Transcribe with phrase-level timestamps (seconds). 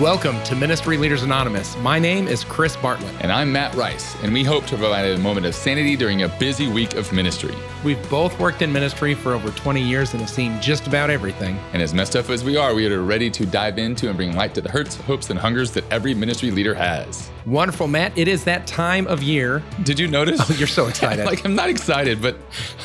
[0.00, 1.74] Welcome to Ministry Leaders Anonymous.
[1.78, 3.14] My name is Chris Bartlett.
[3.22, 6.28] And I'm Matt Rice, and we hope to provide a moment of sanity during a
[6.28, 7.54] busy week of ministry.
[7.82, 11.58] We've both worked in ministry for over 20 years and have seen just about everything.
[11.72, 14.36] And as messed up as we are, we are ready to dive into and bring
[14.36, 17.30] light to the hurts, hopes, and hungers that every ministry leader has.
[17.46, 18.18] Wonderful, Matt.
[18.18, 19.62] It is that time of year.
[19.84, 20.40] Did you notice?
[20.42, 21.24] Oh, you're so excited.
[21.26, 22.36] like I'm not excited, but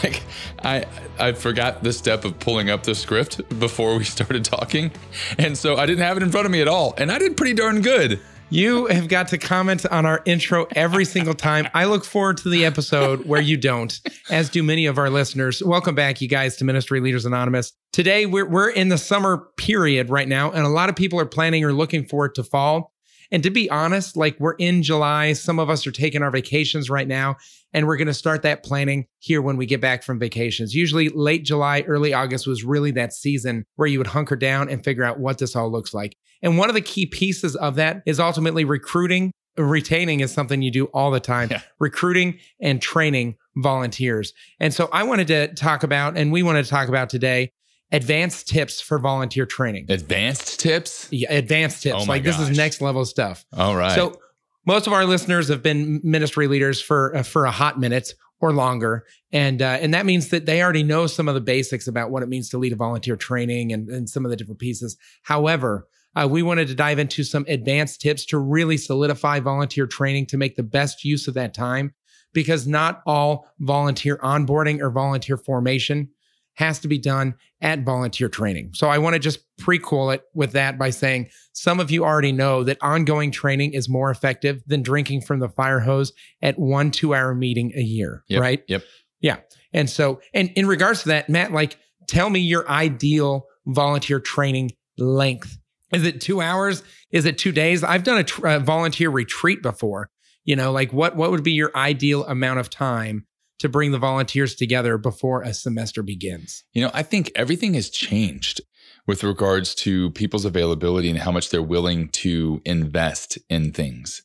[0.03, 0.21] like
[0.63, 0.85] I
[1.17, 4.91] I forgot the step of pulling up the script before we started talking.
[5.39, 6.93] And so I didn't have it in front of me at all.
[6.99, 8.19] And I did pretty darn good.
[8.51, 11.67] You have got to comment on our intro every single time.
[11.73, 13.97] I look forward to the episode where you don't,
[14.29, 15.63] as do many of our listeners.
[15.63, 17.71] Welcome back, you guys, to Ministry Leaders Anonymous.
[17.93, 21.25] Today, we're, we're in the summer period right now, and a lot of people are
[21.25, 22.91] planning or looking forward to fall.
[23.31, 26.89] And to be honest, like we're in July, some of us are taking our vacations
[26.89, 27.37] right now,
[27.73, 30.75] and we're going to start that planning here when we get back from vacations.
[30.75, 34.83] Usually late July, early August was really that season where you would hunker down and
[34.83, 36.15] figure out what this all looks like.
[36.41, 39.31] And one of the key pieces of that is ultimately recruiting.
[39.57, 41.61] Retaining is something you do all the time, yeah.
[41.79, 44.33] recruiting and training volunteers.
[44.59, 47.51] And so I wanted to talk about, and we wanted to talk about today,
[47.91, 49.85] advanced tips for volunteer training.
[49.89, 51.07] Advanced tips?
[51.11, 52.03] Yeah, advanced tips.
[52.03, 52.37] Oh like gosh.
[52.37, 53.45] this is next level stuff.
[53.53, 53.93] All right.
[53.93, 54.19] So
[54.65, 58.53] most of our listeners have been ministry leaders for uh, for a hot minute or
[58.53, 62.11] longer, and uh, and that means that they already know some of the basics about
[62.11, 64.97] what it means to lead a volunteer training and, and some of the different pieces.
[65.23, 70.25] However, uh, we wanted to dive into some advanced tips to really solidify volunteer training
[70.27, 71.93] to make the best use of that time,
[72.33, 76.09] because not all volunteer onboarding or volunteer formation
[76.55, 78.71] has to be done at volunteer training.
[78.73, 82.31] So I want to just prequel it with that by saying some of you already
[82.31, 86.11] know that ongoing training is more effective than drinking from the fire hose
[86.41, 88.63] at one two hour meeting a year, yep, right?
[88.67, 88.83] Yep.
[89.21, 89.37] Yeah.
[89.73, 91.77] And so, and in regards to that, Matt, like,
[92.07, 95.57] tell me your ideal volunteer training length.
[95.93, 96.83] Is it two hours?
[97.11, 97.83] Is it two days?
[97.83, 100.09] I've done a, tr- a volunteer retreat before.
[100.43, 103.27] You know, like what what would be your ideal amount of time
[103.61, 106.63] to bring the volunteers together before a semester begins?
[106.73, 108.61] You know, I think everything has changed
[109.07, 114.23] with regards to people's availability and how much they're willing to invest in things.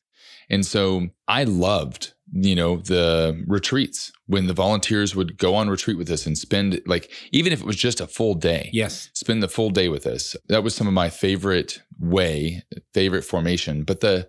[0.49, 5.99] And so I loved, you know, the retreats when the volunteers would go on retreat
[5.99, 8.71] with us and spend like even if it was just a full day.
[8.73, 9.11] Yes.
[9.15, 10.37] Spend the full day with us.
[10.49, 12.63] That was some of my favorite way,
[12.95, 13.83] favorite formation.
[13.83, 14.29] But the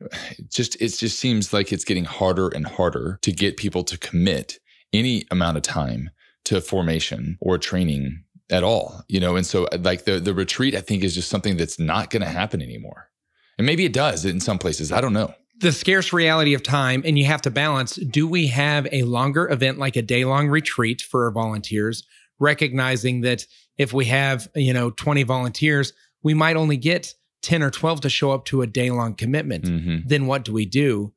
[0.00, 3.98] it just it just seems like it's getting harder and harder to get people to
[3.98, 4.58] commit
[4.92, 6.10] any amount of time
[6.44, 9.36] to formation or training at all you know?
[9.36, 12.22] And so uh, like the the retreat i think is just something that's not going
[12.22, 13.10] to happen anymore.
[13.58, 15.34] And maybe it does in some places i don't know.
[15.60, 19.50] The scarce reality of time and you have to balance do we have a longer
[19.50, 22.04] event like a day long retreat for our volunteers
[22.38, 23.44] recognizing that
[23.76, 25.92] if we have you know 20 volunteers
[26.22, 29.64] we might only get 10 or 12 to show up to a day long commitment,
[29.64, 29.96] mm-hmm.
[30.06, 31.12] then what do we do?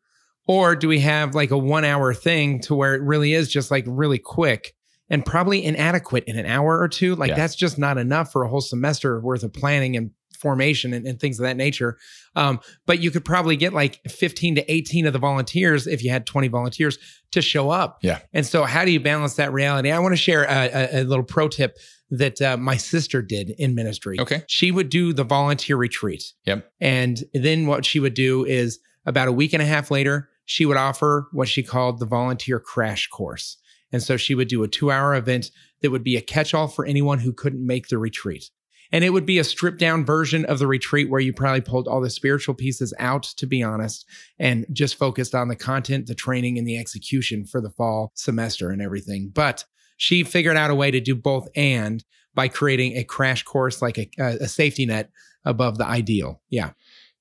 [0.48, 3.72] Or do we have like a one hour thing to where it really is just
[3.72, 4.74] like really quick
[5.09, 7.16] and probably inadequate in an hour or two?
[7.16, 7.36] Like yeah.
[7.36, 11.19] that's just not enough for a whole semester worth of planning and formation and, and
[11.19, 11.97] things of that nature.
[12.35, 16.09] Um, but you could probably get like 15 to 18 of the volunteers if you
[16.09, 16.97] had 20 volunteers
[17.31, 18.00] to show up.
[18.02, 18.19] Yeah.
[18.34, 19.91] And so, how do you balance that reality?
[19.91, 21.78] I want to share a, a, a little pro tip
[22.09, 24.19] that uh, my sister did in ministry.
[24.19, 24.44] Okay.
[24.47, 26.34] She would do the volunteer retreat.
[26.46, 26.69] Yep.
[26.81, 30.66] And then what she would do is about a week and a half later, she
[30.66, 33.58] would offer what she called the volunteer crash course.
[33.94, 36.68] And so she would do a two hour event that would be a catch all
[36.68, 38.50] for anyone who couldn't make the retreat.
[38.91, 41.88] And it would be a stripped down version of the retreat where you probably pulled
[41.88, 44.06] all the spiritual pieces out, to be honest,
[44.38, 48.69] and just focused on the content, the training, and the execution for the fall semester
[48.69, 49.31] and everything.
[49.34, 49.66] But
[49.97, 52.03] she figured out a way to do both and
[52.34, 55.09] by creating a crash course like a, a safety net
[55.46, 56.41] above the ideal.
[56.50, 56.72] Yeah.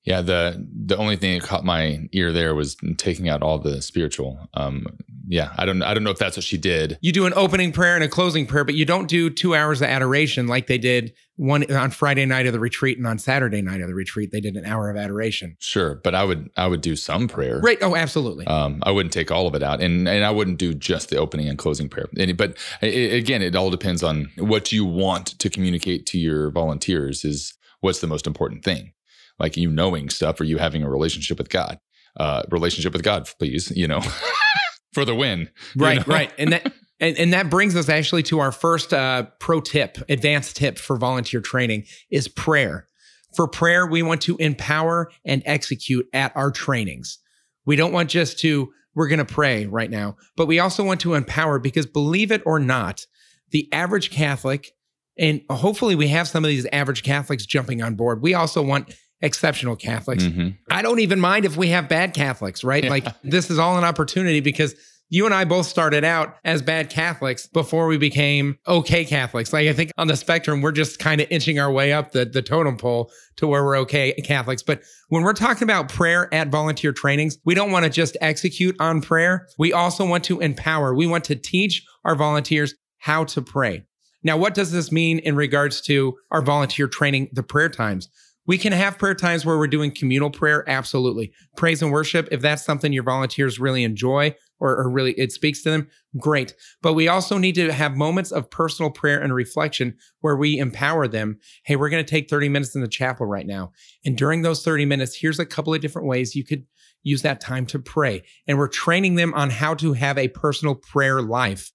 [0.03, 3.81] Yeah, the the only thing that caught my ear there was taking out all the
[3.81, 4.49] spiritual.
[4.55, 4.87] Um,
[5.27, 6.97] yeah, I don't I don't know if that's what she did.
[7.01, 9.81] You do an opening prayer and a closing prayer, but you don't do two hours
[9.81, 13.61] of adoration like they did one on Friday night of the retreat and on Saturday
[13.61, 14.31] night of the retreat.
[14.31, 15.55] They did an hour of adoration.
[15.59, 17.59] Sure, but I would I would do some prayer.
[17.59, 17.77] Right.
[17.81, 18.47] Oh, absolutely.
[18.47, 21.17] Um, I wouldn't take all of it out, and and I wouldn't do just the
[21.17, 22.07] opening and closing prayer.
[22.17, 26.49] And, but it, again, it all depends on what you want to communicate to your
[26.49, 27.23] volunteers.
[27.23, 28.93] Is what's the most important thing
[29.39, 31.79] like you knowing stuff or you having a relationship with God.
[32.19, 34.01] Uh, relationship with God, please, you know,
[34.93, 35.49] for the win.
[35.75, 36.13] Right, know?
[36.13, 36.33] right.
[36.37, 40.55] And that and, and that brings us actually to our first uh, pro tip, advanced
[40.55, 42.87] tip for volunteer training is prayer.
[43.35, 47.17] For prayer, we want to empower and execute at our trainings.
[47.65, 50.99] We don't want just to, we're going to pray right now, but we also want
[51.01, 53.05] to empower because believe it or not,
[53.49, 54.71] the average Catholic,
[55.17, 58.21] and hopefully we have some of these average Catholics jumping on board.
[58.21, 60.23] We also want exceptional Catholics.
[60.23, 60.57] Mhm.
[60.69, 62.85] I don't even mind if we have bad Catholics, right?
[62.89, 64.75] Like this is all an opportunity because
[65.13, 69.51] you and I both started out as bad Catholics before we became okay Catholics.
[69.51, 72.23] Like I think on the spectrum, we're just kind of inching our way up the,
[72.23, 74.63] the totem pole to where we're okay Catholics.
[74.63, 78.75] But when we're talking about prayer at volunteer trainings, we don't want to just execute
[78.79, 79.47] on prayer.
[79.59, 80.95] We also want to empower.
[80.95, 83.83] We want to teach our volunteers how to pray.
[84.23, 88.07] Now, what does this mean in regards to our volunteer training, the prayer times?
[88.47, 91.31] We can have prayer times where we're doing communal prayer, absolutely.
[91.55, 95.61] Praise and worship, if that's something your volunteers really enjoy or, or really it speaks
[95.63, 96.55] to them, great.
[96.81, 101.07] But we also need to have moments of personal prayer and reflection where we empower
[101.07, 101.39] them.
[101.65, 103.71] Hey, we're going to take 30 minutes in the chapel right now.
[104.05, 106.65] And during those 30 minutes, here's a couple of different ways you could
[107.03, 108.23] use that time to pray.
[108.47, 111.71] And we're training them on how to have a personal prayer life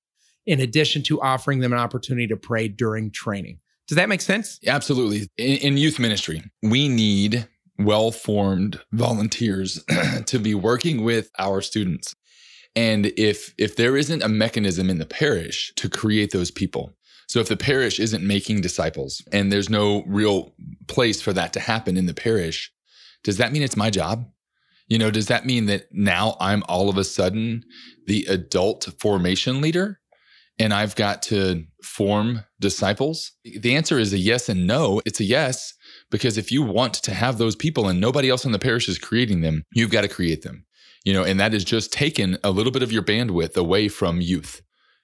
[0.47, 3.59] in addition to offering them an opportunity to pray during training.
[3.89, 4.59] Does that make sense?
[4.67, 5.29] Absolutely.
[5.37, 7.49] In, in youth ministry, we need
[7.79, 9.85] well formed volunteers
[10.27, 12.15] to be working with our students.
[12.75, 16.93] And if if there isn't a mechanism in the parish to create those people,
[17.27, 20.55] so if the parish isn't making disciples and there's no real
[20.87, 22.73] place for that to happen in the parish,
[23.25, 24.29] does that mean it's my job?
[24.89, 27.65] You know, does that mean that now I'm all of a sudden
[28.07, 30.01] the adult formation leader
[30.59, 33.33] and I've got to form disciples?
[33.45, 35.01] The answer is a yes and no.
[35.05, 35.75] It's a yes
[36.11, 38.99] because if you want to have those people and nobody else in the parish is
[38.99, 40.65] creating them, you've got to create them.
[41.05, 44.21] You know, and that is just taken a little bit of your bandwidth away from
[44.21, 44.63] youth,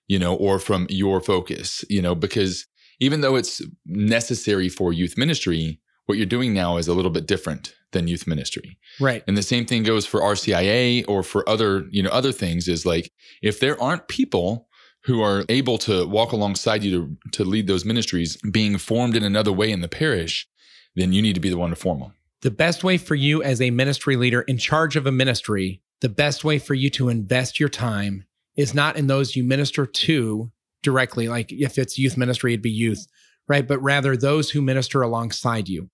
[0.09, 2.67] you know, or from your focus, you know, because
[2.99, 7.27] even though it's necessary for youth ministry, what you're doing now is a little bit
[7.27, 8.79] different than youth ministry.
[9.01, 9.23] Right.
[9.29, 12.85] And the same thing goes for RCIA or for other, you know, other things is
[12.85, 13.13] like
[13.43, 14.69] if there aren't people
[15.05, 19.23] who are able to walk alongside you to, to lead those ministries being formed in
[19.23, 20.49] another way in the parish,
[20.95, 22.13] then you need to be the one to form them.
[22.43, 26.09] The best way for you as a ministry leader in charge of a ministry, the
[26.09, 28.25] best way for you to invest your time
[28.57, 30.51] is not in those you minister to
[30.83, 33.07] directly, like if it's youth ministry, it'd be youth,
[33.49, 33.67] right?
[33.67, 35.89] But rather those who minister alongside you.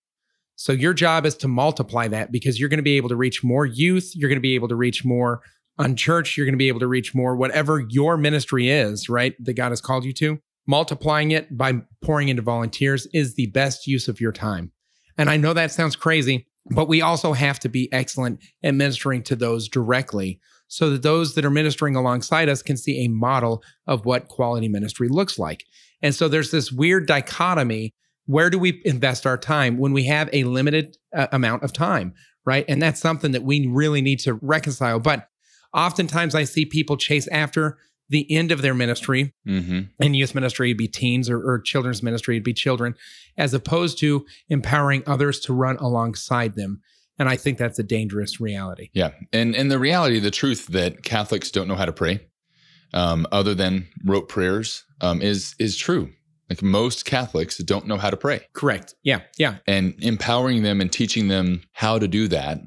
[0.57, 3.45] So your job is to multiply that because you're going to be able to reach
[3.45, 4.13] more youth.
[4.17, 5.41] You're going to be able to reach more
[5.79, 6.37] unchurched.
[6.37, 9.35] You're going to be able to reach more, whatever your ministry is, right?
[9.45, 10.39] That God has called you to.
[10.67, 14.73] Multiplying it by pouring into volunteers is the best use of your time.
[15.17, 19.23] And I know that sounds crazy, but we also have to be excellent at ministering
[19.25, 23.63] to those directly so that those that are ministering alongside us can see a model
[23.87, 25.65] of what quality ministry looks like.
[26.03, 27.95] And so there's this weird dichotomy.
[28.27, 32.13] Where do we invest our time when we have a limited uh, amount of time,
[32.45, 32.67] right?
[32.69, 35.01] And that's something that we really need to reconcile.
[35.01, 35.27] But
[35.75, 37.79] oftentimes I see people chase after
[38.11, 40.03] the end of their ministry Mm-hmm.
[40.03, 40.71] in youth ministry.
[40.71, 42.37] It'd be teens or, or children's ministry.
[42.37, 42.95] It'd be children
[43.37, 46.81] as opposed to empowering others to run alongside them.
[47.19, 48.91] And i think that's a dangerous reality.
[48.93, 52.21] Yeah, and and the reality, the truth that Catholics don't know how to pray,
[52.95, 56.11] um, other than rote prayers, um, is is true.
[56.49, 58.95] Like most Catholics don't know how to pray, correct.
[59.03, 59.21] Yeah.
[59.37, 59.57] Yeah.
[59.67, 62.61] And empowering them and teaching them how to do that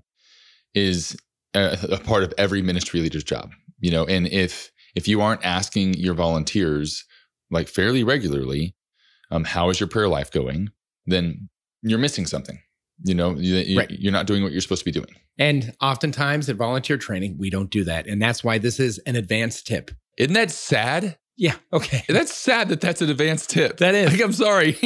[0.75, 1.18] is
[1.53, 3.51] a, a part of every ministry leader's job.
[3.80, 7.03] You know, and if if you aren't asking your volunteers
[7.50, 8.75] like fairly regularly,
[9.31, 10.70] um, how is your prayer life going?
[11.05, 11.50] Then
[11.81, 12.60] you're missing something.
[13.03, 13.89] You know, you, you- Right.
[13.91, 15.15] you're not doing what you're supposed to be doing.
[15.39, 19.15] and oftentimes at volunteer training we don't do that and that's why this is an
[19.15, 21.17] advanced tip Isn't that sad?
[21.38, 23.77] yeah okay That's sad that that's an advanced tip.
[23.77, 24.12] That is.
[24.12, 24.77] Like, I'm sorry.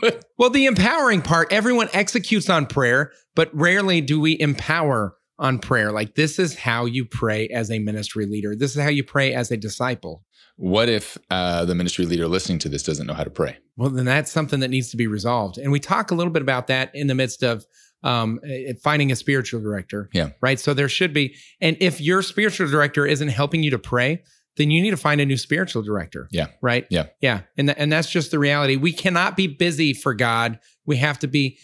[0.00, 5.58] but well the empowering part everyone executes on prayer but rarely do we empower on
[5.58, 9.04] prayer like this is how you pray as a ministry leader this is how you
[9.04, 10.24] pray as a disciple
[10.58, 13.58] what if uh, the ministry leader listening to this doesn't know how to pray?
[13.76, 15.56] Well, then that's something that needs to be resolved.
[15.56, 17.64] And we talk a little bit about that in the midst of
[18.02, 20.10] um, eh, finding a spiritual director.
[20.12, 20.30] Yeah.
[20.40, 20.58] Right.
[20.58, 21.36] So there should be.
[21.60, 24.24] And if your spiritual director isn't helping you to pray,
[24.56, 26.26] then you need to find a new spiritual director.
[26.32, 26.48] Yeah.
[26.60, 26.88] Right.
[26.90, 27.06] Yeah.
[27.20, 27.42] Yeah.
[27.56, 28.74] And, th- and that's just the reality.
[28.74, 30.58] We cannot be busy for God.
[30.84, 31.58] We have to be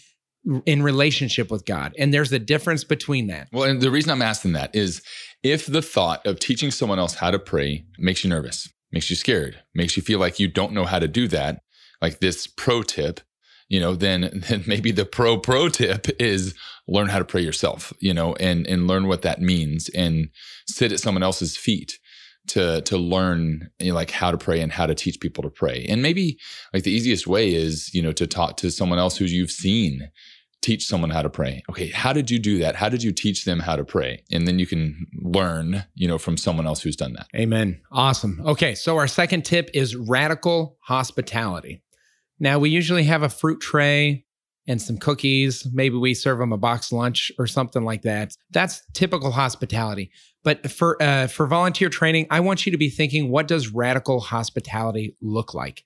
[0.66, 1.94] in relationship with God.
[1.98, 3.48] And there's a difference between that.
[3.52, 5.02] Well, and the reason I'm asking that is
[5.42, 9.16] if the thought of teaching someone else how to pray makes you nervous, makes you
[9.16, 11.62] scared, makes you feel like you don't know how to do that,
[12.02, 13.20] like this pro tip,
[13.68, 16.54] you know, then then maybe the pro pro tip is
[16.86, 20.28] learn how to pray yourself, you know, and and learn what that means and
[20.66, 21.98] sit at someone else's feet
[22.46, 25.50] to to learn you know, like how to pray and how to teach people to
[25.50, 25.86] pray.
[25.88, 26.38] And maybe
[26.72, 30.10] like the easiest way is, you know, to talk to someone else who you've seen
[30.64, 31.62] teach someone how to pray.
[31.68, 32.74] Okay, how did you do that?
[32.74, 34.22] How did you teach them how to pray?
[34.32, 37.26] And then you can learn, you know, from someone else who's done that.
[37.36, 37.80] Amen.
[37.92, 38.40] Awesome.
[38.46, 38.74] Okay.
[38.74, 41.82] So our second tip is radical hospitality.
[42.40, 44.24] Now, we usually have a fruit tray
[44.66, 45.66] and some cookies.
[45.72, 48.34] Maybe we serve them a box lunch or something like that.
[48.50, 50.10] That's typical hospitality.
[50.42, 54.20] But for uh, for volunteer training, I want you to be thinking, what does radical
[54.20, 55.84] hospitality look like?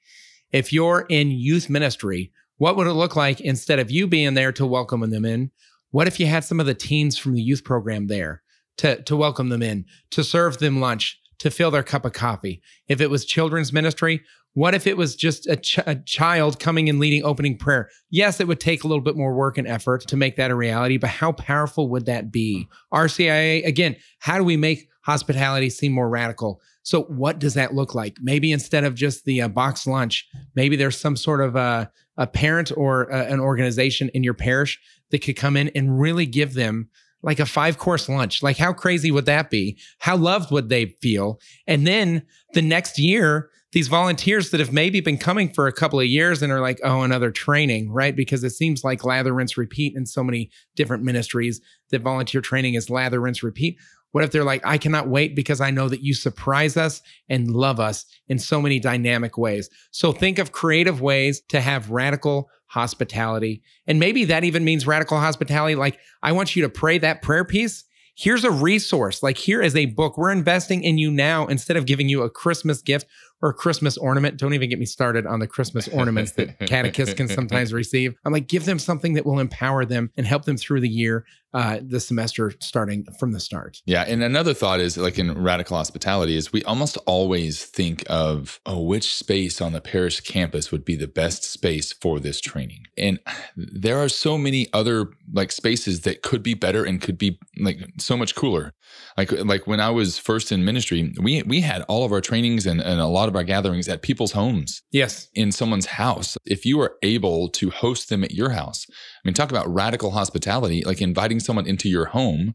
[0.52, 4.52] If you're in youth ministry, what would it look like instead of you being there
[4.52, 5.50] to welcome them in?
[5.90, 8.42] What if you had some of the teens from the youth program there
[8.78, 12.60] to, to welcome them in, to serve them lunch, to fill their cup of coffee?
[12.88, 14.22] If it was children's ministry,
[14.54, 17.90] what if it was just a, ch- a, child coming and leading opening prayer?
[18.10, 20.56] Yes, it would take a little bit more work and effort to make that a
[20.56, 22.68] reality, but how powerful would that be?
[22.92, 26.60] RCIA, again, how do we make hospitality seem more radical?
[26.82, 28.16] So, what does that look like?
[28.20, 32.26] Maybe instead of just the uh, box lunch, maybe there's some sort of a, a
[32.26, 34.78] parent or an organization in your parish
[35.10, 36.90] that could come in and really give them
[37.22, 38.42] like a five course lunch.
[38.42, 39.78] Like, how crazy would that be?
[39.98, 41.40] How loved would they feel?
[41.66, 42.22] And then
[42.54, 46.42] the next year, these volunteers that have maybe been coming for a couple of years
[46.42, 48.16] and are like, oh, another training, right?
[48.16, 51.60] Because it seems like lather, rinse, repeat in so many different ministries
[51.90, 53.76] that volunteer training is lather, rinse, repeat.
[54.12, 57.50] What if they're like, I cannot wait because I know that you surprise us and
[57.50, 59.68] love us in so many dynamic ways.
[59.90, 63.62] So think of creative ways to have radical hospitality.
[63.86, 65.74] And maybe that even means radical hospitality.
[65.74, 67.84] Like, I want you to pray that prayer piece
[68.18, 69.22] here's a resource.
[69.22, 70.18] Like, here is a book.
[70.18, 73.06] We're investing in you now instead of giving you a Christmas gift
[73.42, 74.36] or Christmas ornament.
[74.36, 78.14] Don't even get me started on the Christmas ornaments that catechists can sometimes receive.
[78.24, 81.24] I'm like, give them something that will empower them and help them through the year,
[81.54, 83.80] uh, the semester starting from the start.
[83.86, 84.02] Yeah.
[84.02, 88.82] And another thought is like in radical hospitality is we almost always think of, oh,
[88.82, 92.84] which space on the parish campus would be the best space for this training.
[92.96, 93.18] And
[93.56, 97.78] there are so many other like spaces that could be better and could be like
[97.98, 98.74] so much cooler.
[99.16, 102.66] Like like when I was first in ministry, we we had all of our trainings
[102.66, 104.82] and, and a lot of our gatherings at people's homes.
[104.90, 105.28] Yes.
[105.34, 106.36] In someone's house.
[106.44, 108.94] If you are able to host them at your house, I
[109.24, 112.54] mean talk about radical hospitality, like inviting someone into your home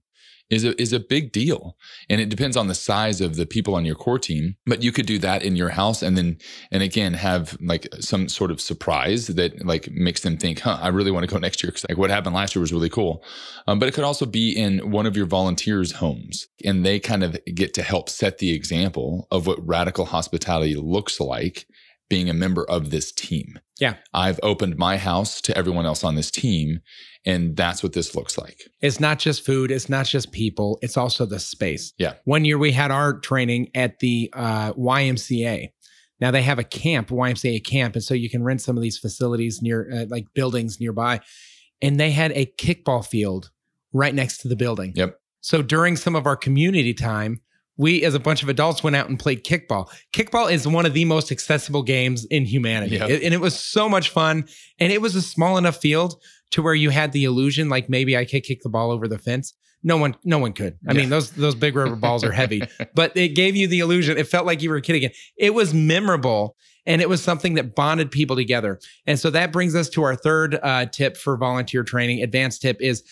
[0.49, 1.75] is a is a big deal.
[2.09, 4.91] And it depends on the size of the people on your core team, but you
[4.91, 6.37] could do that in your house and then
[6.71, 10.89] and again have like some sort of surprise that like makes them think, "Huh, I
[10.89, 13.23] really want to go next year cuz like what happened last year was really cool."
[13.67, 17.23] Um, but it could also be in one of your volunteers' homes and they kind
[17.23, 21.65] of get to help set the example of what radical hospitality looks like
[22.09, 23.59] being a member of this team.
[23.79, 23.95] Yeah.
[24.13, 26.79] I've opened my house to everyone else on this team
[27.25, 28.61] and that's what this looks like.
[28.81, 31.93] It's not just food, it's not just people, it's also the space.
[31.97, 32.15] Yeah.
[32.25, 35.69] One year we had our training at the uh, YMCA.
[36.19, 38.97] Now they have a camp, YMCA camp, and so you can rent some of these
[38.97, 41.21] facilities near, uh, like buildings nearby.
[41.81, 43.51] And they had a kickball field
[43.91, 44.93] right next to the building.
[44.95, 45.19] Yep.
[45.41, 47.41] So during some of our community time,
[47.77, 49.87] we as a bunch of adults went out and played kickball.
[50.13, 52.97] Kickball is one of the most accessible games in humanity.
[52.97, 53.09] Yep.
[53.09, 54.45] It- and it was so much fun.
[54.79, 56.15] And it was a small enough field
[56.51, 59.17] to where you had the illusion like maybe I could kick the ball over the
[59.17, 59.53] fence.
[59.85, 60.77] No one, no one could.
[60.87, 60.99] I Yeah.
[60.99, 62.61] mean, those those big rubber balls are heavy,
[62.95, 64.17] but it gave you the illusion.
[64.17, 65.11] It felt like you were a kid again.
[65.37, 68.79] It was memorable, and it was something that bonded people together.
[69.05, 72.21] And so that brings us to our third uh, tip for volunteer training.
[72.23, 73.03] Advanced tip is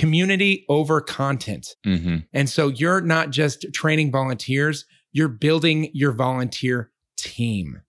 [0.00, 1.76] community over content.
[1.84, 7.82] hmm And so you're not just training volunteers, you're building your volunteer team.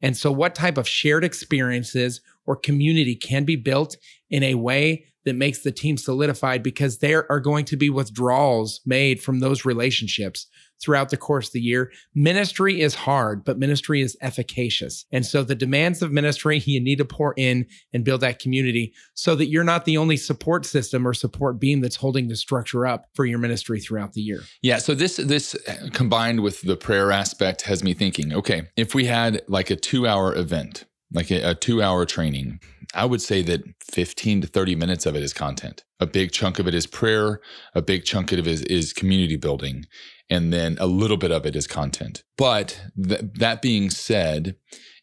[0.00, 3.96] And so, what type of shared experiences or community can be built
[4.30, 8.80] in a way that makes the team solidified because there are going to be withdrawals
[8.86, 10.46] made from those relationships
[10.80, 11.90] throughout the course of the year.
[12.14, 15.04] Ministry is hard, but ministry is efficacious.
[15.10, 18.92] And so the demands of ministry, you need to pour in and build that community
[19.14, 22.86] so that you're not the only support system or support beam that's holding the structure
[22.86, 24.40] up for your ministry throughout the year.
[24.62, 24.78] Yeah.
[24.78, 25.56] So this this
[25.92, 28.32] combined with the prayer aspect has me thinking.
[28.32, 32.60] Okay, if we had like a two hour event, like a, a two hour training,
[32.94, 35.84] I would say that fifteen to thirty minutes of it is content.
[36.00, 37.40] A big chunk of it is prayer.
[37.74, 39.86] A big chunk of it is is community building,
[40.30, 42.22] and then a little bit of it is content.
[42.36, 44.56] But th- that being said.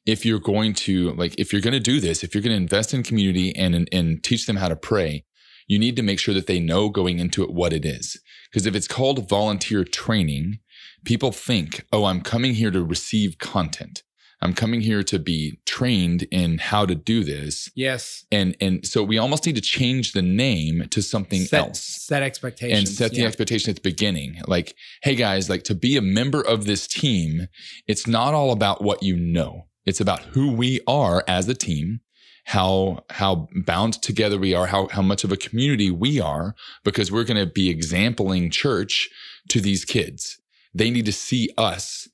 [0.07, 2.61] If you're going to like, if you're going to do this, if you're going to
[2.61, 5.25] invest in community and, and and teach them how to pray,
[5.67, 8.21] you need to make sure that they know going into it what it is.
[8.51, 10.59] Because if it's called volunteer training,
[11.05, 14.03] people think, oh, I'm coming here to receive content.
[14.41, 17.69] I'm coming here to be trained in how to do this.
[17.75, 18.25] Yes.
[18.31, 22.21] And and so we almost need to change the name to something set, else Set
[22.21, 22.79] expectations.
[22.79, 23.27] and set the yeah.
[23.27, 24.41] expectation at the beginning.
[24.47, 27.47] Like, hey guys, like to be a member of this team,
[27.87, 29.67] it's not all about what you know.
[29.85, 32.01] It's about who we are as a team,
[32.45, 37.11] how how bound together we are, how how much of a community we are, because
[37.11, 39.09] we're going to be exempling church
[39.49, 40.39] to these kids.
[40.73, 42.09] They need to see us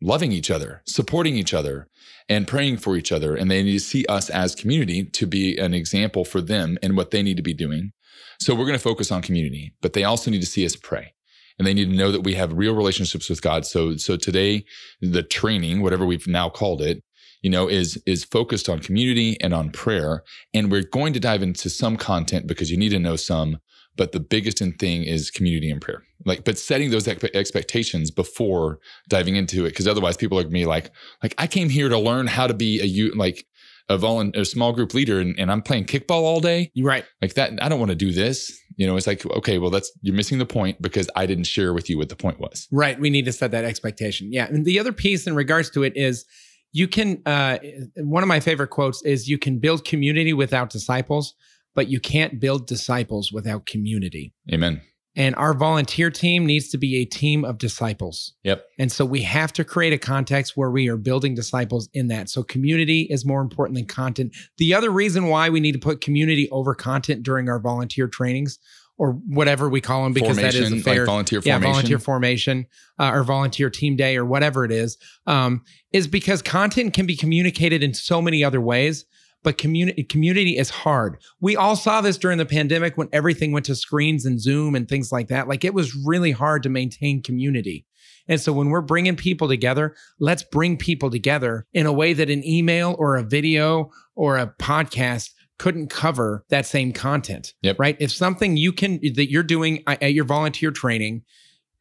[0.00, 1.88] loving each other, supporting each other,
[2.28, 3.34] and praying for each other.
[3.34, 6.96] And they need to see us as community to be an example for them and
[6.96, 7.92] what they need to be doing.
[8.40, 11.12] So we're going to focus on community, but they also need to see us pray.
[11.58, 13.66] And they need to know that we have real relationships with God.
[13.66, 14.64] So, so today,
[15.02, 17.02] the training, whatever we've now called it,
[17.42, 20.22] you know, is is focused on community and on prayer.
[20.54, 23.58] And we're going to dive into some content because you need to know some
[24.00, 26.02] but the biggest thing is community and prayer.
[26.24, 28.78] Like but setting those expectations before
[29.10, 30.90] diving into it because otherwise people like me like
[31.22, 33.46] like i came here to learn how to be a you like
[33.90, 36.72] a volunteer small group leader and, and i'm playing kickball all day.
[36.80, 37.04] Right.
[37.20, 38.58] Like that i don't want to do this.
[38.76, 41.74] You know it's like okay well that's you're missing the point because i didn't share
[41.74, 42.68] with you what the point was.
[42.72, 44.32] Right we need to set that expectation.
[44.32, 46.24] Yeah and the other piece in regards to it is
[46.72, 47.58] you can uh,
[47.96, 51.34] one of my favorite quotes is you can build community without disciples
[51.74, 54.32] but you can't build disciples without community.
[54.52, 54.82] Amen.
[55.16, 58.32] And our volunteer team needs to be a team of disciples.
[58.44, 58.64] Yep.
[58.78, 62.28] And so we have to create a context where we are building disciples in that.
[62.28, 64.36] So community is more important than content.
[64.58, 68.60] The other reason why we need to put community over content during our volunteer trainings
[68.98, 71.62] or whatever we call them because formation, that is a fair like volunteer formation.
[71.62, 72.66] Yeah, volunteer formation
[72.98, 74.96] uh, or volunteer team day or whatever it is,
[75.26, 79.06] um, is because content can be communicated in so many other ways
[79.42, 81.18] but community community is hard.
[81.40, 84.88] We all saw this during the pandemic when everything went to screens and Zoom and
[84.88, 85.48] things like that.
[85.48, 87.86] Like it was really hard to maintain community.
[88.28, 92.30] And so when we're bringing people together, let's bring people together in a way that
[92.30, 97.54] an email or a video or a podcast couldn't cover that same content.
[97.62, 97.78] Yep.
[97.78, 97.96] Right?
[98.00, 101.22] If something you can that you're doing uh, at your volunteer training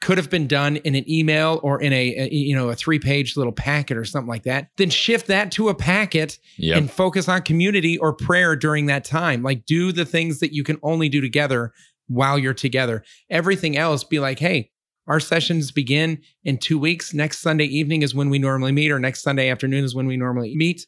[0.02, 3.00] could have been done in an email or in a, a you know a three
[3.00, 6.78] page little packet or something like that then shift that to a packet yep.
[6.78, 9.44] and focus on community or prayer during that time.
[9.44, 11.74] Like do the things that you can only do together
[12.08, 13.04] while you're together.
[13.30, 14.72] Everything else be like hey
[15.08, 17.14] our sessions begin in two weeks.
[17.14, 20.18] Next sunday evening is when we normally meet or next sunday afternoon is when we
[20.18, 20.86] normally meet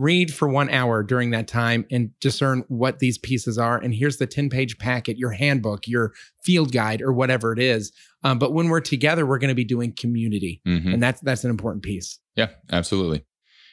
[0.00, 3.76] read for one hour during that time and discern what these pieces are.
[3.76, 7.92] And here's the 10 page packet, your handbook, your field guide, or whatever it is.
[8.24, 10.62] Um, but when we're together, we're going to be doing community.
[10.66, 10.94] Mm-hmm.
[10.94, 12.18] And that's, that's an important piece.
[12.34, 13.24] Yeah, absolutely.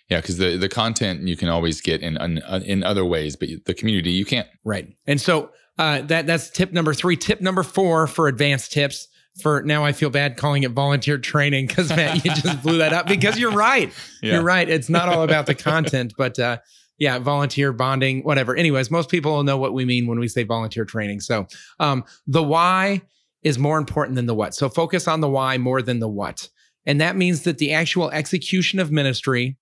[0.10, 3.50] Yeah, because the, the content you can always get in, in, in other ways, but
[3.66, 4.48] the community you can't.
[4.66, 4.96] Right.
[5.06, 7.16] And so uh, that that's tip number three.
[7.16, 9.08] Tip number four for advanced tips
[9.42, 12.94] for now I feel bad calling it volunteer training because Matt, you just blew that
[12.94, 13.92] up because you're right.
[14.22, 14.34] Yeah.
[14.34, 14.68] You're right.
[14.68, 16.58] It's not all about the content, but uh,
[16.98, 18.56] yeah, volunteer bonding, whatever.
[18.56, 21.20] Anyways, most people will know what we mean when we say volunteer training.
[21.20, 21.48] So
[21.80, 23.02] um, the why
[23.44, 24.56] is more important than the what.
[24.56, 26.50] So focus on the why more than the what.
[26.86, 29.58] And that means that the actual execution of ministry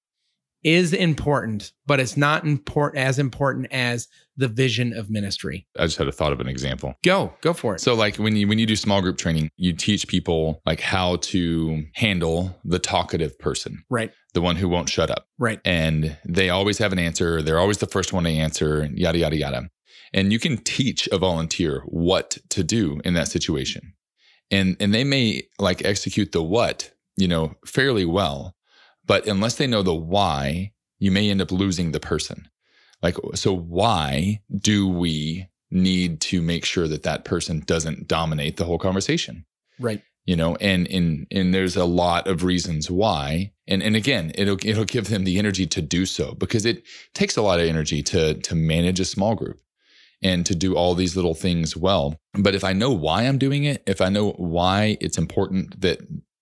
[0.66, 5.68] is important, but it's not important as important as the vision of ministry.
[5.78, 6.96] I just had a thought of an example.
[7.06, 7.82] Go, go for it.
[7.82, 11.18] So like when you when you do small group training, you teach people like how
[11.18, 13.86] to handle the talkative person.
[13.90, 14.12] Right.
[14.34, 15.28] The one who won't shut up.
[15.38, 15.62] Right.
[15.64, 17.44] And they always have an answer.
[17.44, 19.70] They're always the first one to answer, yada yada yada.
[20.14, 23.94] And you can teach a volunteer what to do in that situation.
[24.50, 28.56] And and they may like execute the what, you know, fairly well,
[29.06, 32.50] but unless they know the why, you may end up losing the person.
[33.02, 38.66] Like, so why do we need to make sure that that person doesn't dominate the
[38.66, 39.46] whole conversation?
[39.80, 40.02] Right.
[40.26, 43.52] You know, and and and there's a lot of reasons why.
[43.68, 47.38] And and again, it'll it'll give them the energy to do so because it takes
[47.38, 49.60] a lot of energy to to manage a small group
[50.24, 52.20] and to do all these little things well.
[52.34, 56.00] But if I know why I'm doing it, if I know why it's important that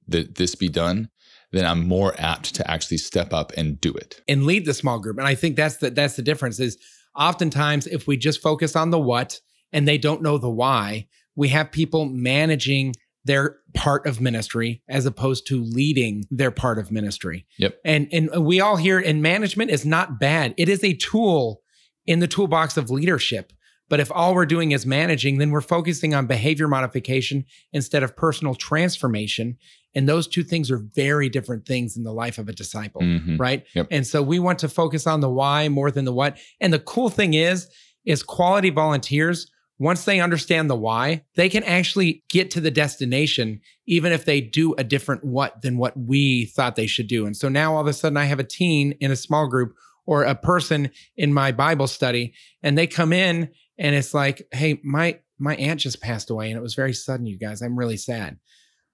[0.08, 1.10] that this be done,
[1.54, 5.00] then I'm more apt to actually step up and do it and lead the small
[5.00, 5.18] group.
[5.18, 6.60] And I think that's the that's the difference.
[6.60, 6.78] Is
[7.16, 9.40] oftentimes if we just focus on the what
[9.72, 15.06] and they don't know the why, we have people managing their part of ministry as
[15.06, 17.46] opposed to leading their part of ministry.
[17.58, 17.78] Yep.
[17.86, 20.54] And and we all hear and management is not bad.
[20.58, 21.62] It is a tool
[22.06, 23.54] in the toolbox of leadership.
[23.90, 28.16] But if all we're doing is managing, then we're focusing on behavior modification instead of
[28.16, 29.58] personal transformation.
[29.94, 33.38] And those two things are very different things in the life of a disciple, mm-hmm.
[33.38, 33.66] right?
[33.76, 33.88] Yep.
[33.92, 36.38] And so we want to focus on the why more than the what.
[36.60, 37.70] And the cool thing is,
[38.06, 39.48] is quality volunteers,
[39.80, 44.40] once they understand the why, they can actually get to the destination, even if they
[44.40, 47.26] do a different what than what we thought they should do.
[47.26, 49.74] And so now all of a sudden I have a teen in a small group
[50.06, 54.80] or a person in my Bible study, and they come in and it's like, hey,
[54.84, 57.62] my my aunt just passed away and it was very sudden, you guys.
[57.62, 58.38] I'm really sad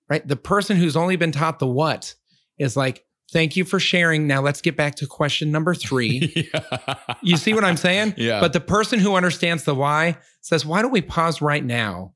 [0.10, 0.28] right?
[0.28, 2.16] The person who's only been taught the what
[2.58, 4.28] is like, thank you for sharing.
[4.28, 6.50] Now let's get back to question number three.
[6.54, 6.96] yeah.
[7.22, 8.16] You see what I'm saying?
[8.18, 8.40] Yeah.
[8.42, 12.14] But the person who understands the why says, why don't we pause right now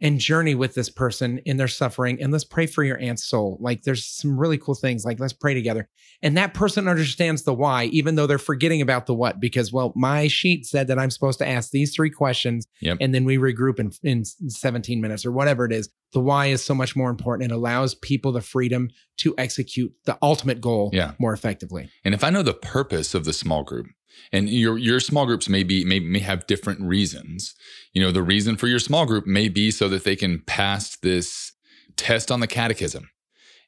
[0.00, 3.58] and journey with this person in their suffering and let's pray for your aunt's soul.
[3.60, 5.88] Like there's some really cool things like let's pray together.
[6.22, 9.92] And that person understands the why even though they're forgetting about the what because well
[9.96, 12.98] my sheet said that I'm supposed to ask these three questions Yep.
[13.00, 15.88] and then we regroup in in 17 minutes or whatever it is.
[16.12, 20.16] The why is so much more important it allows people the freedom to execute the
[20.22, 21.12] ultimate goal Yeah.
[21.18, 21.90] more effectively.
[22.04, 23.86] And if I know the purpose of the small group,
[24.32, 27.54] and your your small groups may be may, may have different reasons.
[27.92, 30.96] You know, the reason for your small group may be so that they can pass
[30.96, 31.52] this
[31.96, 33.10] test on the catechism.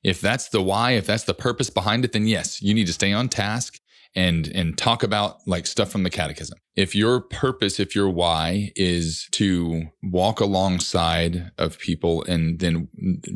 [0.03, 2.93] If that's the why, if that's the purpose behind it, then yes, you need to
[2.93, 3.79] stay on task
[4.15, 6.59] and and talk about like stuff from the catechism.
[6.77, 12.89] If your purpose, if your why is to walk alongside of people and then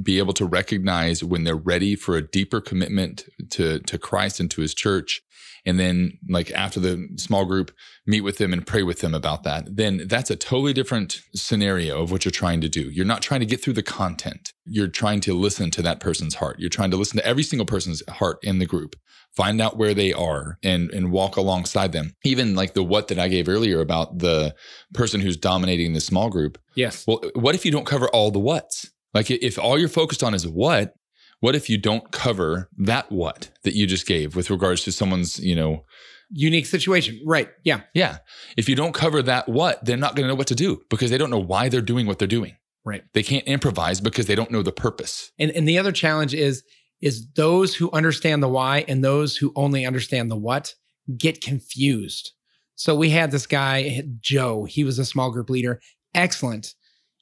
[0.02, 4.50] be able to recognize when they're ready for a deeper commitment to to Christ and
[4.50, 5.22] to his church
[5.66, 7.72] and then like after the small group
[8.06, 12.02] meet with them and pray with them about that then that's a totally different scenario
[12.02, 12.88] of what you're trying to do.
[12.90, 14.52] You're not trying to get through the content.
[14.64, 16.58] You're trying to listen to that person's heart.
[16.58, 18.96] You're trying to listen to every single person's heart in the group
[19.36, 22.14] find out where they are and and walk alongside them.
[22.24, 24.54] Even like the what that i gave earlier about the
[24.94, 26.58] person who's dominating the small group.
[26.74, 27.04] Yes.
[27.06, 28.90] well what if you don't cover all the whats?
[29.14, 30.94] Like if all you're focused on is what
[31.40, 35.38] what if you don't cover that what that you just gave with regards to someone's
[35.40, 35.84] you know
[36.28, 37.20] Unique situation.
[37.24, 37.48] Right.
[37.62, 37.82] Yeah.
[37.94, 38.18] yeah
[38.56, 41.10] if you don't cover that what they're not going to know what to do because
[41.10, 43.04] they don't know why they're doing what they're doing Right.
[43.14, 46.64] they can't improvise because they don't know the purpose And and the other challenge is
[47.00, 50.74] is those who understand the why and those who only understand the what
[51.16, 52.32] get confused.
[52.74, 55.80] So we had this guy Joe, he was a small group leader,
[56.14, 56.74] excellent.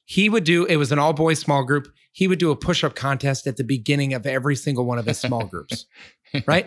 [0.05, 1.89] He would do it was an all boys small group.
[2.13, 5.19] He would do a push-up contest at the beginning of every single one of his
[5.19, 5.87] small groups.
[6.49, 6.67] Right?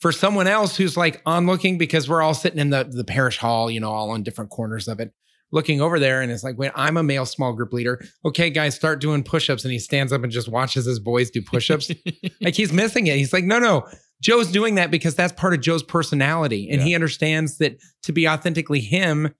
[0.00, 3.70] For someone else who's like onlooking because we're all sitting in the the parish hall,
[3.70, 5.10] you know, all on different corners of it
[5.52, 8.04] looking over there and it's like, wait, I'm a male small group leader.
[8.26, 9.64] Okay, guys, start doing push-ups.
[9.64, 11.90] And he stands up and just watches his boys do push-ups.
[12.42, 13.16] like he's missing it.
[13.16, 13.88] He's like, no, no.
[14.20, 16.68] Joe's doing that because that's part of Joe's personality.
[16.68, 16.88] And Yeah.
[16.88, 19.32] he understands that to be authentically him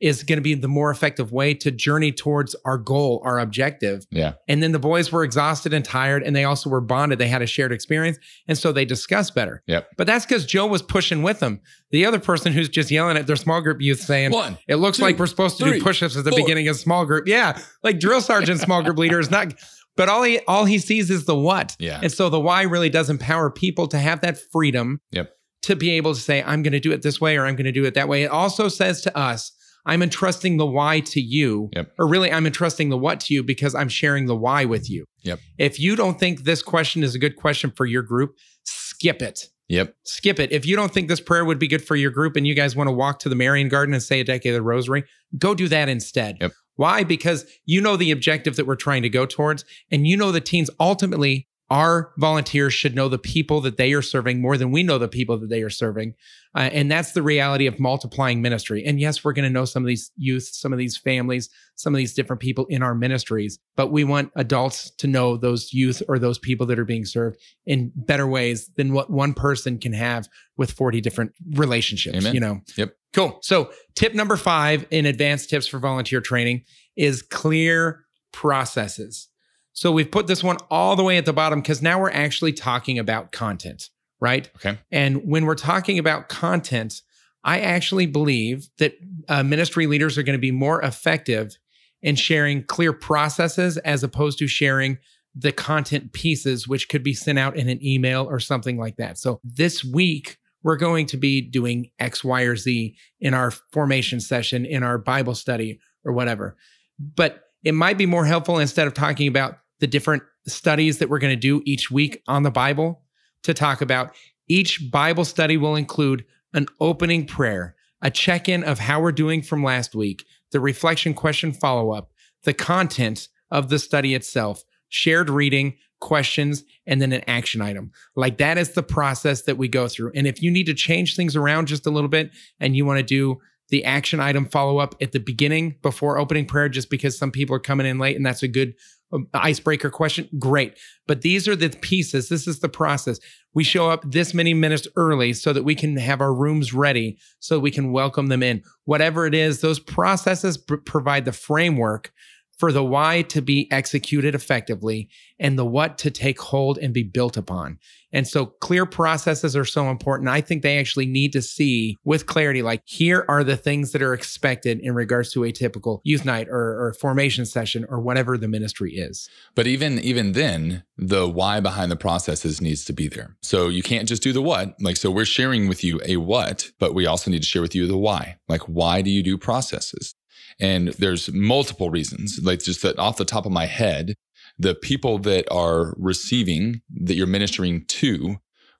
[0.00, 4.04] is going to be the more effective way to journey towards our goal, our objective.
[4.10, 7.18] yeah And then the boys were exhausted and tired, and they also were bonded.
[7.18, 8.18] They had a shared experience.
[8.48, 9.62] And so they discussed better.
[9.66, 9.88] Yep.
[9.96, 11.60] But that's because Joe was pushing with them.
[11.90, 14.98] The other person who's just yelling at their small group youth saying, one it looks
[14.98, 16.40] two, like we're supposed to three, do push-ups at the four.
[16.40, 17.26] beginning of small group.
[17.28, 19.54] Yeah, like drill sergeant small group leader is not.
[19.96, 22.90] But all he all he sees is the what, yeah and so the why really
[22.90, 25.00] does empower people to have that freedom.
[25.12, 25.30] Yep.
[25.62, 27.66] To be able to say, I'm going to do it this way or I'm going
[27.66, 28.24] to do it that way.
[28.24, 29.52] It also says to us,
[29.86, 31.92] I'm entrusting the why to you, Yep.
[31.98, 35.04] or really, I'm entrusting the what to you because I'm sharing the why with you.
[35.22, 35.40] Yep.
[35.58, 39.48] If you don't think this question is a good question for your group, skip it
[39.68, 40.52] yep skip it.
[40.52, 42.76] If you don't think this prayer would be good for your group and you guys
[42.76, 45.04] want to walk to the Marian Garden and say a decade of the Rosary,
[45.38, 46.36] go do that instead.
[46.40, 46.52] Yep.
[46.76, 47.04] Why?
[47.04, 50.40] Because you know the objective that we're trying to go towards, and you know the
[50.40, 51.48] teens ultimately.
[51.74, 55.08] Our volunteers should know the people that they are serving more than we know the
[55.08, 56.14] people that they are serving.
[56.54, 58.84] Uh, and that's the reality of multiplying ministry.
[58.84, 61.92] And yes, we're going to know some of these youth, some of these families, some
[61.92, 66.00] of these different people in our ministries, but we want adults to know those youth
[66.06, 69.94] or those people that are being served in better ways than what one person can
[69.94, 72.34] have with 40 different relationships, Amen.
[72.34, 72.60] you know?
[72.76, 72.94] Yep.
[73.12, 73.38] Cool.
[73.42, 76.62] So, tip number five in advanced tips for volunteer training
[76.96, 79.28] is clear processes.
[79.74, 82.52] So, we've put this one all the way at the bottom because now we're actually
[82.52, 84.48] talking about content, right?
[84.56, 84.78] Okay.
[84.90, 87.02] And when we're talking about content,
[87.44, 88.94] I actually believe that
[89.28, 91.58] uh, ministry leaders are going to be more effective
[92.02, 94.98] in sharing clear processes as opposed to sharing
[95.34, 99.18] the content pieces, which could be sent out in an email or something like that.
[99.18, 104.20] So this week, we're going to be doing X, Y, or Z in our formation
[104.20, 106.56] session, in our Bible study, or whatever.
[106.98, 111.18] But it might be more helpful instead of talking about the different studies that we're
[111.18, 113.02] going to do each week on the Bible
[113.42, 114.14] to talk about
[114.48, 119.42] each Bible study will include an opening prayer, a check in of how we're doing
[119.42, 122.12] from last week, the reflection question follow up,
[122.44, 127.90] the content of the study itself, shared reading, questions, and then an action item.
[128.14, 130.12] Like that is the process that we go through.
[130.14, 132.98] And if you need to change things around just a little bit and you want
[132.98, 137.16] to do the action item follow up at the beginning before opening prayer, just because
[137.16, 138.74] some people are coming in late and that's a good
[139.14, 140.76] Um, icebreaker question, great.
[141.06, 142.28] But these are the pieces.
[142.28, 143.20] This is the process.
[143.54, 147.18] We show up this many minutes early so that we can have our rooms ready
[147.38, 148.62] so we can welcome them in.
[148.84, 152.12] Whatever it is, those processes pr- provide the framework
[152.58, 157.02] for the why to be executed effectively and the what to take hold and be
[157.02, 157.78] built upon.
[158.12, 160.28] And so clear processes are so important.
[160.28, 164.02] I think they actually need to see with clarity, like here are the things that
[164.02, 168.38] are expected in regards to a typical youth night or, or formation session or whatever
[168.38, 169.28] the ministry is.
[169.56, 173.36] But even even then, the why behind the processes needs to be there.
[173.42, 174.80] So you can't just do the what.
[174.80, 177.74] Like so we're sharing with you a what, but we also need to share with
[177.74, 178.36] you the why.
[178.48, 180.14] Like why do you do processes?
[180.60, 182.40] And there's multiple reasons.
[182.42, 184.14] Like just that off the top of my head,
[184.58, 188.36] the people that are receiving that you're ministering to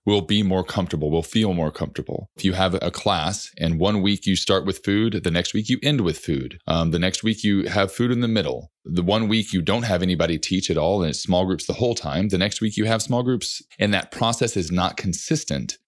[0.06, 2.30] will be more comfortable, will feel more comfortable.
[2.36, 5.68] If you have a class and one week you start with food, the next week
[5.68, 6.58] you end with food.
[6.66, 8.70] Um, the next week you have food in the middle.
[8.84, 11.72] The one week you don't have anybody teach at all and it's small groups the
[11.74, 12.28] whole time.
[12.28, 15.78] The next week you have small groups and that process is not consistent.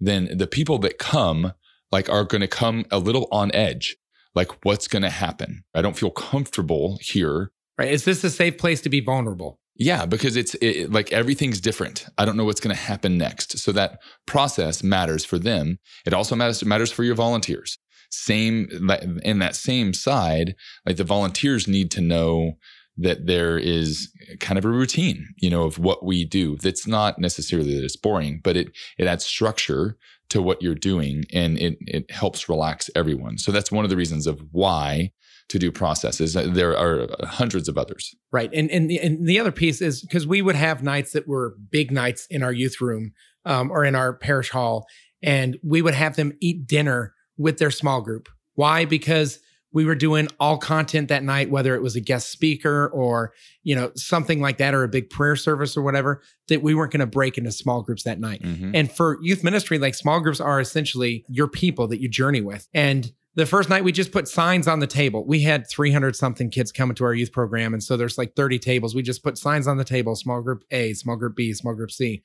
[0.00, 1.52] Then the people that come
[1.92, 3.96] like are going to come a little on edge
[4.36, 5.64] like what's going to happen.
[5.74, 7.50] I don't feel comfortable here.
[7.78, 7.90] Right.
[7.90, 9.58] Is this a safe place to be vulnerable?
[9.74, 12.06] Yeah, because it's it, like everything's different.
[12.16, 13.58] I don't know what's going to happen next.
[13.58, 15.78] So that process matters for them.
[16.06, 17.78] It also matters matters for your volunteers.
[18.10, 18.68] Same
[19.22, 20.54] in that same side,
[20.86, 22.52] like the volunteers need to know
[22.98, 26.56] that there is kind of a routine, you know, of what we do.
[26.56, 29.96] That's not necessarily that it's boring, but it it adds structure
[30.28, 33.38] to what you're doing and it, it helps relax everyone.
[33.38, 35.12] So that's one of the reasons of why
[35.48, 36.34] to do processes.
[36.34, 38.14] There are hundreds of others.
[38.32, 38.50] Right.
[38.52, 41.56] And, and, the, and the other piece is because we would have nights that were
[41.70, 43.12] big nights in our youth room
[43.44, 44.86] um, or in our parish hall,
[45.22, 48.28] and we would have them eat dinner with their small group.
[48.54, 48.84] Why?
[48.84, 49.38] Because
[49.76, 53.74] we were doing all content that night, whether it was a guest speaker or, you
[53.74, 57.00] know, something like that or a big prayer service or whatever, that we weren't going
[57.00, 58.42] to break into small groups that night.
[58.42, 58.70] Mm-hmm.
[58.74, 62.66] And for youth ministry, like small groups are essentially your people that you journey with.
[62.72, 65.26] And the first night we just put signs on the table.
[65.26, 67.74] We had 300 something kids coming to our youth program.
[67.74, 68.94] And so there's like 30 tables.
[68.94, 71.90] We just put signs on the table, small group A, small group B, small group
[71.90, 72.22] C.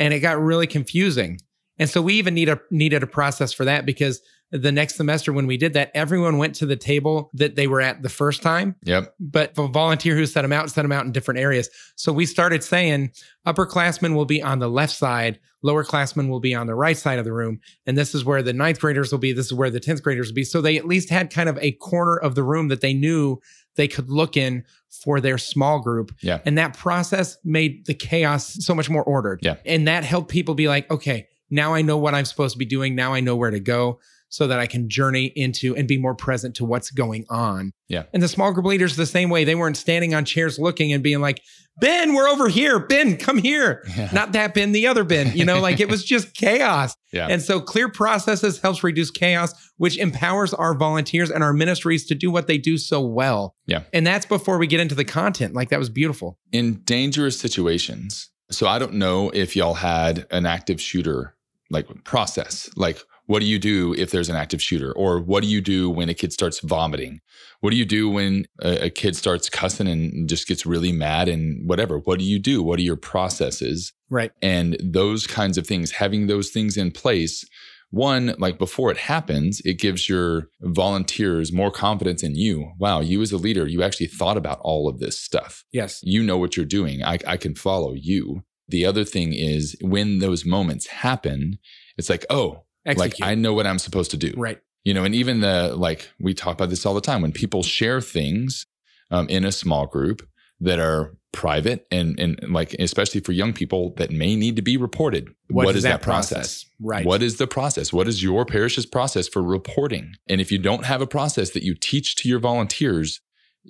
[0.00, 1.38] And it got really confusing.
[1.78, 5.32] And so we even need a needed a process for that because the next semester
[5.32, 8.42] when we did that, everyone went to the table that they were at the first
[8.42, 8.76] time.
[8.84, 9.14] Yep.
[9.20, 11.68] But the volunteer who set them out set them out in different areas.
[11.96, 13.12] So we started saying
[13.46, 17.24] upperclassmen will be on the left side, lowerclassmen will be on the right side of
[17.24, 17.60] the room.
[17.86, 19.32] And this is where the ninth graders will be.
[19.32, 20.44] This is where the 10th graders will be.
[20.44, 23.40] So they at least had kind of a corner of the room that they knew
[23.76, 26.14] they could look in for their small group.
[26.22, 26.40] Yeah.
[26.46, 29.40] And that process made the chaos so much more ordered.
[29.42, 29.56] Yeah.
[29.66, 32.64] And that helped people be like, okay, now I know what I'm supposed to be
[32.64, 32.94] doing.
[32.94, 36.14] Now I know where to go so that I can journey into and be more
[36.14, 37.72] present to what's going on.
[37.88, 38.04] Yeah.
[38.12, 39.44] And the small group leaders the same way.
[39.44, 41.40] They weren't standing on chairs looking and being like,
[41.80, 42.80] Ben, we're over here.
[42.80, 43.84] Ben, come here.
[43.96, 44.10] Yeah.
[44.12, 45.36] Not that Ben, the other Ben.
[45.36, 46.94] You know, like it was just chaos.
[47.10, 47.26] Yeah.
[47.30, 52.14] And so clear processes helps reduce chaos, which empowers our volunteers and our ministries to
[52.14, 53.54] do what they do so well.
[53.64, 53.84] Yeah.
[53.94, 55.54] And that's before we get into the content.
[55.54, 56.38] Like that was beautiful.
[56.52, 58.28] In dangerous situations.
[58.50, 61.34] So I don't know if y'all had an active shooter
[61.70, 62.68] like process.
[62.76, 64.90] Like what do you do if there's an active shooter?
[64.92, 67.20] Or what do you do when a kid starts vomiting?
[67.60, 71.28] What do you do when a, a, kid starts cussing and just gets really mad
[71.28, 71.98] and whatever?
[71.98, 72.62] What do you do?
[72.62, 73.92] What are your processes?
[74.08, 74.32] Right.
[74.40, 77.44] And those kinds of things, having those things in place,
[77.90, 82.72] one, like before it happens, it gives your volunteers more confidence in you.
[82.78, 85.64] Wow, you as a leader, you actually thought about all of this stuff.
[85.70, 86.00] Yes.
[86.02, 87.04] You know what you're doing.
[87.04, 88.42] I, I can follow you.
[88.68, 91.58] The other thing is when those moments happen,
[91.98, 93.20] it's like, oh, Execute.
[93.20, 94.32] Like I know what I'm supposed to do.
[94.36, 94.58] Right.
[94.84, 97.62] You know, and even the like we talk about this all the time when people
[97.62, 98.66] share things
[99.10, 100.26] um, in a small group
[100.60, 104.76] that are private and and like especially for young people that may need to be
[104.76, 105.28] reported.
[105.48, 106.36] what, what is, that, that process?
[106.36, 106.64] process?
[106.80, 107.06] Right.
[107.06, 107.92] What is the process?
[107.92, 110.14] What is your parish's process for reporting?
[110.26, 113.20] And if you don't have a process that you teach to your volunteers,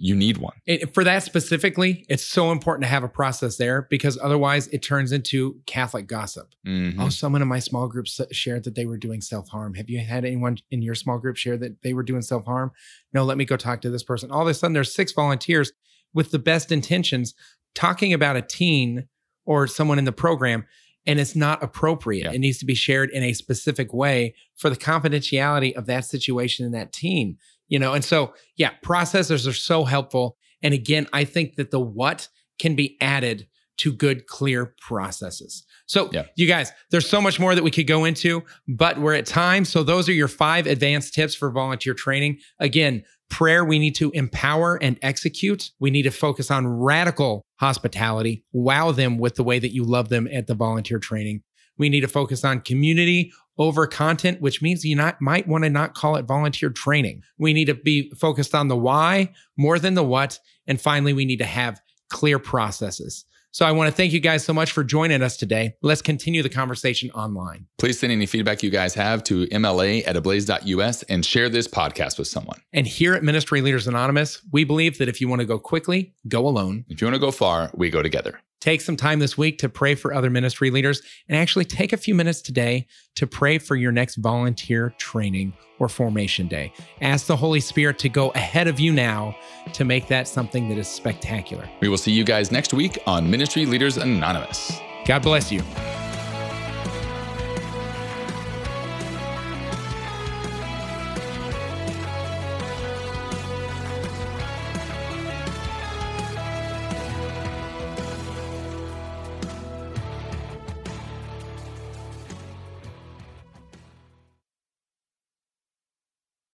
[0.00, 0.54] you need one.
[0.92, 5.12] For that specifically, it's so important to have a process there because otherwise it turns
[5.12, 6.54] into Catholic gossip.
[6.66, 7.00] Mm-hmm.
[7.00, 9.74] Oh, someone in my small group shared that they were doing self harm.
[9.74, 12.72] Have you had anyone in your small group share that they were doing self harm?
[13.12, 14.30] No, let me go talk to this person.
[14.30, 15.72] All of a sudden, there's six volunteers
[16.14, 17.34] with the best intentions
[17.74, 19.08] talking about a teen
[19.44, 20.66] or someone in the program
[21.06, 22.24] and it's not appropriate.
[22.24, 22.32] Yeah.
[22.32, 26.66] It needs to be shared in a specific way for the confidentiality of that situation
[26.66, 30.36] and that teen you know and so yeah processors are so helpful.
[30.62, 32.28] And again i think that the what
[32.58, 33.46] can be added
[33.78, 35.64] to good clear processes.
[35.86, 36.24] So yeah.
[36.36, 39.64] you guys there's so much more that we could go into but we're at time.
[39.64, 42.38] So those are your five advanced tips for volunteer training.
[42.58, 45.70] Again prayer we need to empower and execute.
[45.78, 48.44] We need to focus on radical hospitality.
[48.52, 51.42] Wow them with the way that you love them at the volunteer training.
[51.76, 55.70] We need to focus on community over content, which means you not, might want to
[55.70, 57.22] not call it volunteer training.
[57.38, 60.38] We need to be focused on the why more than the what.
[60.66, 63.24] And finally, we need to have clear processes.
[63.50, 65.74] So I want to thank you guys so much for joining us today.
[65.82, 67.66] Let's continue the conversation online.
[67.78, 72.18] Please send any feedback you guys have to mla at ablaze.us and share this podcast
[72.18, 72.60] with someone.
[72.72, 76.14] And here at Ministry Leaders Anonymous, we believe that if you want to go quickly,
[76.28, 76.84] go alone.
[76.88, 78.40] If you want to go far, we go together.
[78.60, 81.96] Take some time this week to pray for other ministry leaders and actually take a
[81.96, 86.72] few minutes today to pray for your next volunteer training or formation day.
[87.00, 89.36] Ask the Holy Spirit to go ahead of you now
[89.74, 91.68] to make that something that is spectacular.
[91.80, 94.80] We will see you guys next week on Ministry Leaders Anonymous.
[95.06, 95.62] God bless you.